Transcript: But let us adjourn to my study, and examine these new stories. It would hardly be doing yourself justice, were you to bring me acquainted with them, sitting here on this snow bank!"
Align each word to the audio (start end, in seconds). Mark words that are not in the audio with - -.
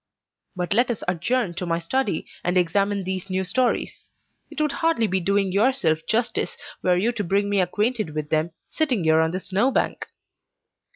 But 0.55 0.73
let 0.73 0.89
us 0.89 1.03
adjourn 1.07 1.53
to 1.53 1.67
my 1.67 1.77
study, 1.77 2.25
and 2.43 2.57
examine 2.57 3.03
these 3.03 3.29
new 3.29 3.43
stories. 3.43 4.09
It 4.49 4.59
would 4.59 4.71
hardly 4.71 5.05
be 5.05 5.19
doing 5.19 5.51
yourself 5.51 5.99
justice, 6.07 6.57
were 6.81 6.97
you 6.97 7.11
to 7.11 7.23
bring 7.23 7.51
me 7.51 7.61
acquainted 7.61 8.15
with 8.15 8.31
them, 8.31 8.49
sitting 8.67 9.03
here 9.03 9.19
on 9.19 9.29
this 9.29 9.49
snow 9.49 9.69
bank!" 9.69 10.07